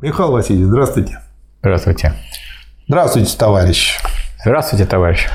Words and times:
Михаил 0.00 0.32
Васильевич, 0.32 0.66
здравствуйте. 0.66 1.20
Здравствуйте. 1.60 2.12
Здравствуйте, 2.88 3.38
товарищ. 3.38 3.98
Здравствуйте, 4.42 4.84
товарищ. 4.84 5.26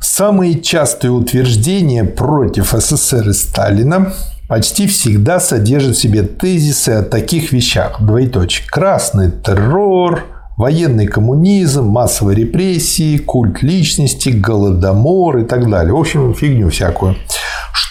Самые 0.00 0.60
частые 0.60 1.10
утверждения 1.10 2.04
против 2.04 2.70
СССР 2.70 3.30
и 3.30 3.32
Сталина 3.32 4.12
почти 4.48 4.86
всегда 4.86 5.40
содержат 5.40 5.96
в 5.96 6.00
себе 6.00 6.22
тезисы 6.22 6.90
о 6.90 7.02
таких 7.02 7.52
вещах. 7.52 8.00
Двоеточие. 8.00 8.68
Красный 8.68 9.32
террор, 9.32 10.24
военный 10.56 11.06
коммунизм, 11.06 11.86
массовые 11.86 12.36
репрессии, 12.36 13.16
культ 13.18 13.62
личности, 13.62 14.28
голодомор 14.28 15.38
и 15.38 15.44
так 15.44 15.68
далее. 15.68 15.94
В 15.94 15.98
общем, 15.98 16.34
фигню 16.34 16.70
всякую. 16.70 17.16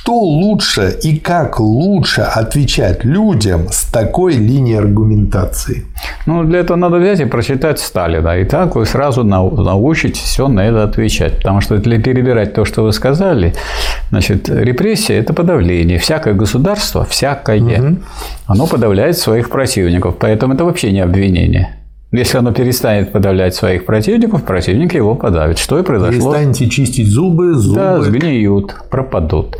Что 0.07 0.21
лучше 0.21 0.97
и 1.03 1.19
как 1.19 1.59
лучше 1.59 2.21
отвечать 2.21 3.03
людям 3.03 3.67
с 3.69 3.91
такой 3.91 4.35
линией 4.35 4.77
аргументации? 4.77 5.83
Ну, 6.25 6.45
для 6.45 6.59
этого 6.59 6.77
надо 6.77 6.95
взять 6.95 7.19
и 7.19 7.25
прочитать 7.25 7.77
Сталина. 7.77 8.37
И 8.37 8.45
так 8.45 8.77
вы 8.77 8.85
сразу 8.85 9.25
научитесь 9.25 10.21
все 10.21 10.47
на 10.47 10.61
это 10.61 10.83
отвечать. 10.83 11.35
Потому 11.35 11.59
что 11.59 11.75
если 11.75 11.97
перебирать 11.97 12.53
то, 12.53 12.63
что 12.63 12.83
вы 12.83 12.93
сказали, 12.93 13.53
значит, 14.09 14.47
репрессия– 14.47 15.19
это 15.19 15.33
подавление. 15.33 15.99
Всякое 15.99 16.35
государство, 16.35 17.03
всякое, 17.03 17.59
угу. 17.59 17.97
оно 18.45 18.65
подавляет 18.65 19.17
своих 19.17 19.49
противников. 19.49 20.15
Поэтому 20.19 20.53
это 20.53 20.63
вообще 20.63 20.93
не 20.93 21.01
обвинение. 21.01 21.77
Если 22.13 22.37
оно 22.37 22.53
перестанет 22.53 23.11
подавлять 23.11 23.53
своих 23.53 23.85
противников, 23.85 24.43
противники 24.43 24.95
его 24.95 25.13
подавят. 25.15 25.57
Что 25.57 25.77
и 25.77 25.83
произошло. 25.83 26.31
Перестанете 26.31 26.69
чистить 26.69 27.07
зубы, 27.09 27.53
зубы. 27.53 27.75
Да, 27.75 28.01
сгниют, 28.01 28.75
пропадут. 28.89 29.57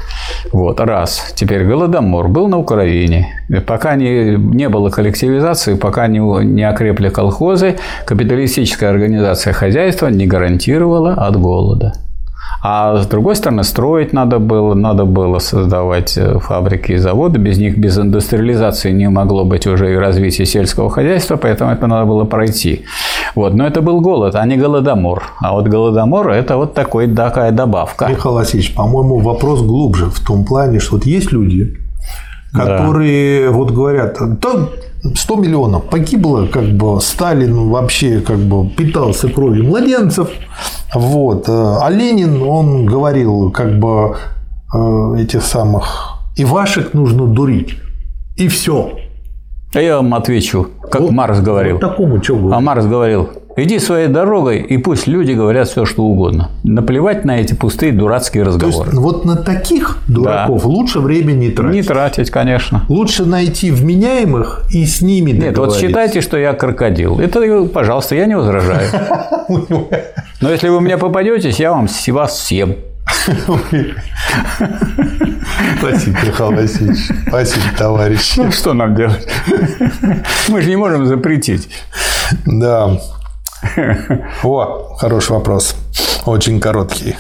Вот, 0.52 0.80
раз. 0.80 1.34
Теперь 1.36 1.66
Голодомор 1.66 2.28
был 2.28 2.48
на 2.48 2.58
Украине. 2.58 3.28
Пока 3.66 3.96
не, 3.96 4.36
не 4.36 4.70
было 4.70 4.90
коллективизации, 4.90 5.76
пока 5.76 6.08
не, 6.08 6.20
не 6.46 6.64
окрепли 6.64 7.10
колхозы, 7.10 7.76
капиталистическая 8.06 8.90
организация 8.90 9.54
хозяйства 9.54 10.08
не 10.08 10.26
гарантировала 10.26 11.14
от 11.14 11.38
голода. 11.38 11.94
А 12.64 12.98
с 12.98 13.08
другой 13.08 13.36
стороны, 13.36 13.64
строить 13.64 14.14
надо 14.14 14.40
было, 14.40 14.74
надо 14.74 15.06
было 15.06 15.40
создавать 15.40 16.18
э, 16.18 16.40
фабрики 16.40 16.94
и 16.94 16.98
заводы. 16.98 17.40
Без 17.40 17.58
них, 17.58 17.78
без 17.78 17.98
индустриализации 17.98 18.92
не 18.92 19.10
могло 19.10 19.46
быть 19.46 19.68
уже 19.68 19.94
и 19.94 19.96
развития 19.96 20.46
сельского 20.46 20.90
хозяйства, 20.90 21.38
поэтому 21.38 21.72
это 21.72 21.88
надо 21.88 22.06
было 22.06 22.24
пройти. 22.24 22.86
Вот. 23.38 23.54
Но 23.54 23.68
это 23.68 23.82
был 23.82 24.02
голод, 24.02 24.34
а 24.34 24.44
не 24.48 24.58
голодомор. 24.58 25.22
А 25.42 25.54
вот 25.54 25.68
голодомор– 25.68 26.30
это 26.32 26.58
вот 26.58 26.74
такой, 26.74 27.08
такая 27.08 27.52
добавка. 27.52 28.08
Михаил 28.08 28.34
Васильевич, 28.34 28.74
по-моему, 28.74 29.20
вопрос 29.20 29.62
глубже 29.62 30.06
в 30.06 30.20
том 30.22 30.44
плане, 30.44 30.80
что 30.80 30.96
вот 30.96 31.06
есть 31.06 31.32
люди, 31.32 31.78
которые 32.52 33.46
да. 33.46 33.52
вот 33.52 33.70
говорят, 33.70 34.18
да, 34.40 34.70
100 35.16 35.36
миллионов 35.36 35.84
погибло, 35.84 36.48
как 36.48 36.64
бы 36.64 37.00
Сталин 37.00 37.70
вообще 37.70 38.22
как 38.22 38.40
бы 38.40 38.68
питался 38.70 39.30
кровью 39.30 39.66
младенцев, 39.66 40.30
вот, 40.96 41.48
а 41.48 41.88
Ленин, 41.92 42.42
он 42.42 42.88
говорил, 42.88 43.52
как 43.52 43.78
бы 43.78 44.16
э, 44.74 45.16
этих 45.20 45.44
самых, 45.44 45.86
и 46.36 46.44
ваших 46.44 46.96
нужно 46.96 47.28
дурить, 47.28 47.76
и 48.36 48.48
все. 48.48 48.98
А 49.74 49.82
я 49.82 49.98
вам 49.98 50.14
отвечу, 50.14 50.70
как 50.90 51.02
вот, 51.02 51.12
Марс 51.12 51.42
говорил. 51.42 51.74
Вот 51.74 51.82
такому 51.82 52.24
что? 52.24 52.52
А 52.54 52.62
Марс 52.62 52.86
говорил, 52.86 53.30
иди 53.58 53.80
своей 53.80 54.08
дорогой, 54.08 54.60
и 54.60 54.78
пусть 54.78 55.08
люди 55.08 55.34
говорят 55.34 55.68
все, 55.68 55.86
что 55.86 56.04
угодно. 56.04 56.52
Наплевать 56.64 57.26
на 57.26 57.42
эти 57.42 57.54
пустые 57.54 57.92
дурацкие 57.92 58.44
разговоры. 58.44 58.92
То 58.92 58.96
есть, 58.96 59.04
вот 59.04 59.26
на 59.26 59.36
таких 59.36 59.98
дураков 60.08 60.62
да. 60.62 60.68
лучше 60.70 61.00
время 61.00 61.34
не 61.34 61.50
тратить. 61.50 61.76
Не 61.76 61.84
тратить, 61.84 62.32
конечно. 62.32 62.86
Лучше 62.88 63.26
найти 63.26 63.70
вменяемых 63.72 64.64
и 64.72 64.86
с 64.86 65.02
ними 65.02 65.32
Нет, 65.32 65.58
вот 65.58 65.76
считайте, 65.76 66.22
что 66.22 66.38
я 66.38 66.54
крокодил. 66.54 67.20
Это, 67.20 67.66
пожалуйста, 67.66 68.16
я 68.16 68.26
не 68.26 68.38
возражаю. 68.38 68.90
Но 70.40 70.50
если 70.50 70.70
вы 70.70 70.80
мне 70.80 70.98
попадетесь, 70.98 71.60
я 71.60 71.72
вам 71.72 71.88
вас 72.08 72.40
съем. 72.40 72.76
Спасибо, 75.80 76.18
Михаил 76.26 76.52
Васильевич. 76.52 77.12
Спасибо, 77.28 77.66
товарищ. 77.78 78.36
Ну, 78.38 78.52
что 78.52 78.74
нам 78.74 78.96
делать? 78.96 79.28
Мы 80.48 80.62
же 80.62 80.70
не 80.70 80.76
можем 80.78 81.06
запретить. 81.06 81.70
Да. 82.46 82.98
О, 84.44 84.96
хороший 84.98 85.32
вопрос. 85.32 85.76
Очень 86.26 86.60
короткий. 86.60 87.16